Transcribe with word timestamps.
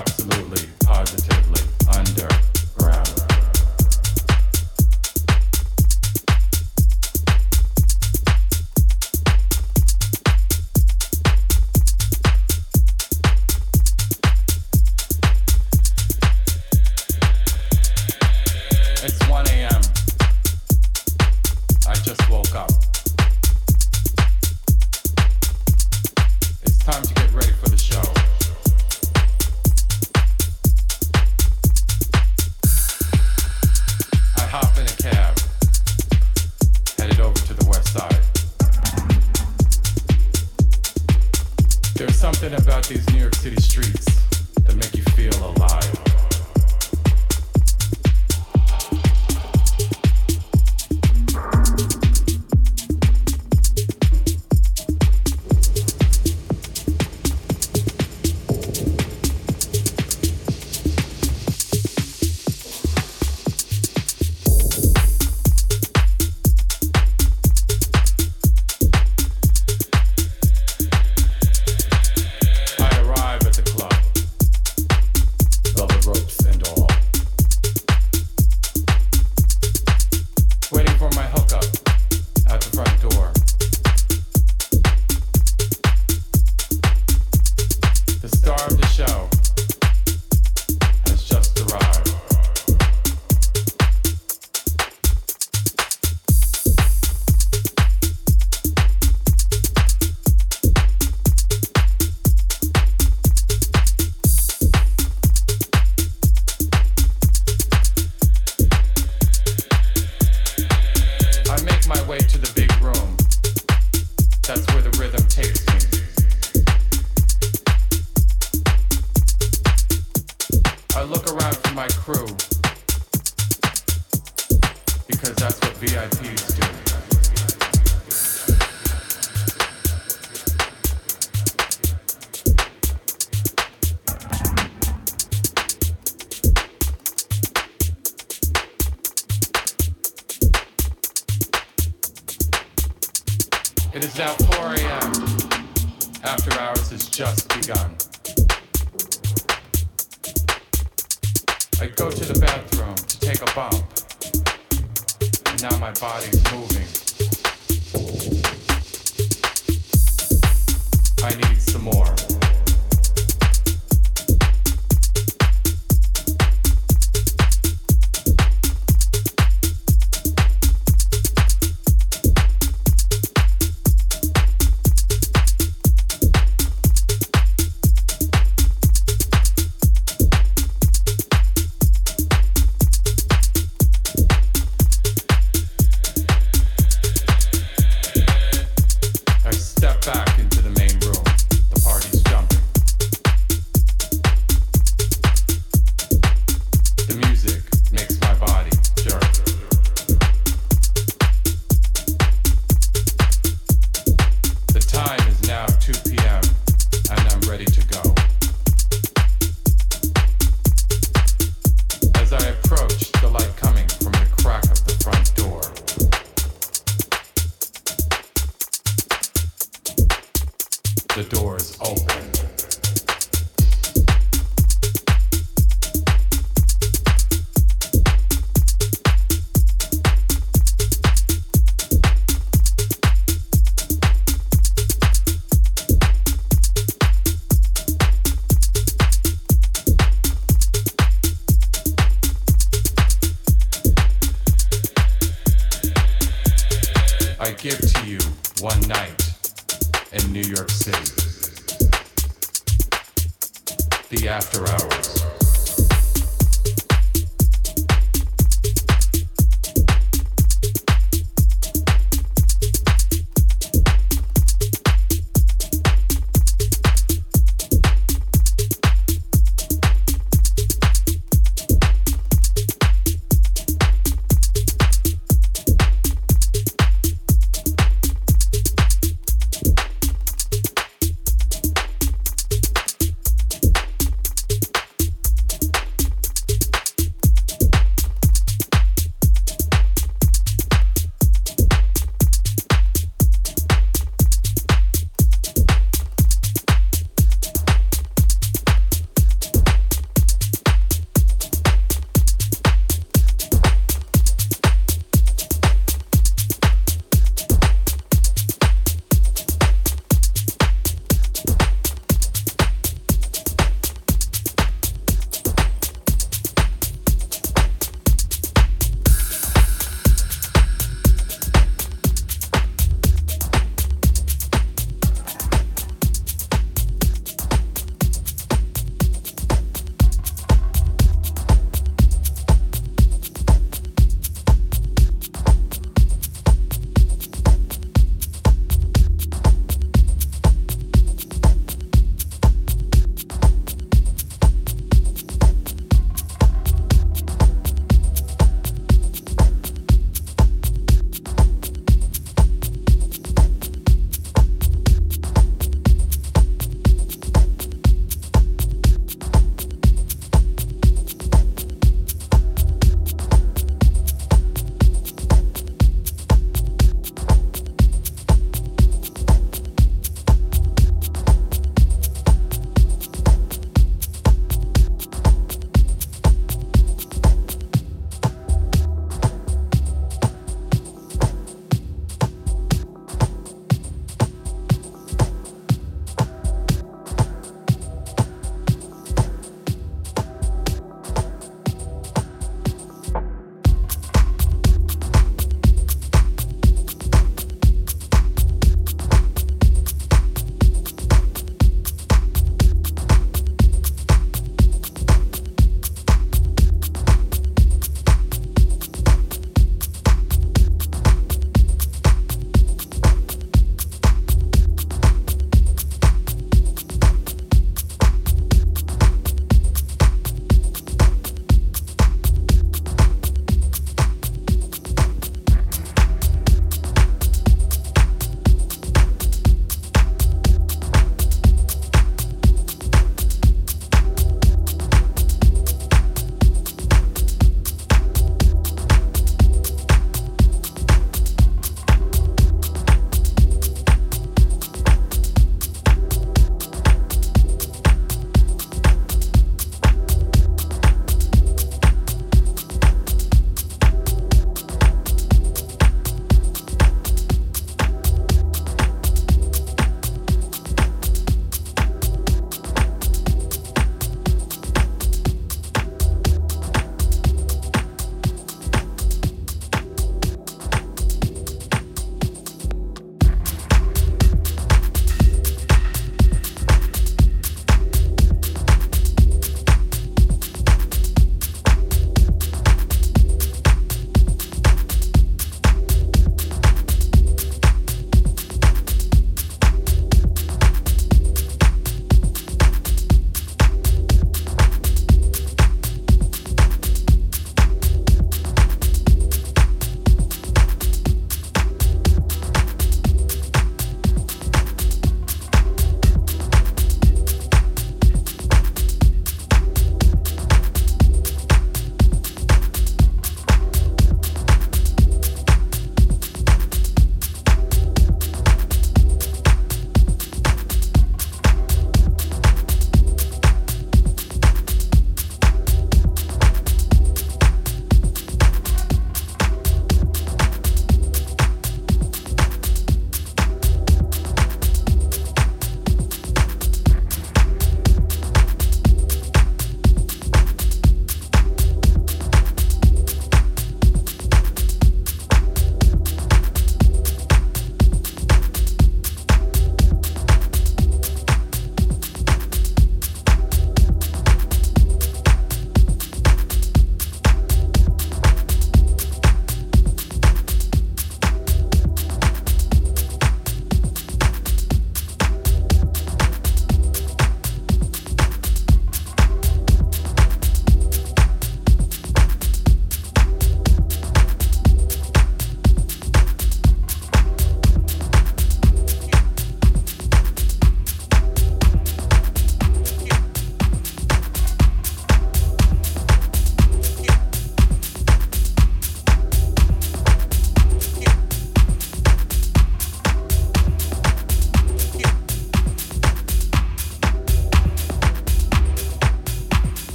absolutely, 0.00 0.29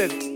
Step. 0.00 0.29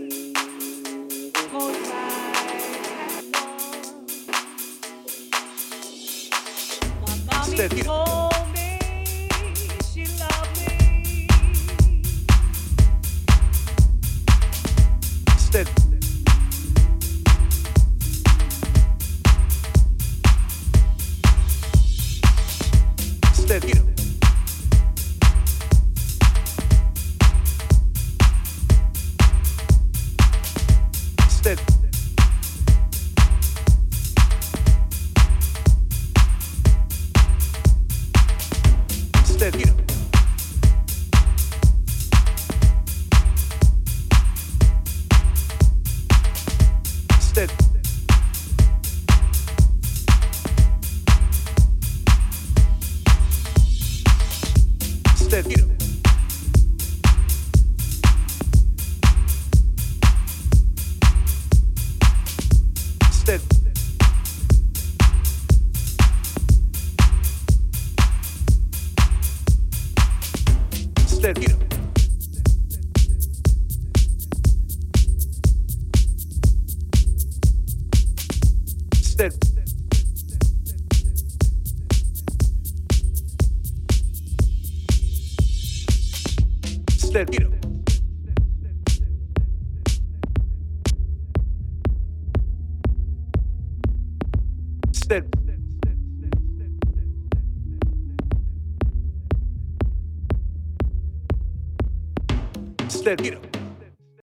Step. 103.17 103.44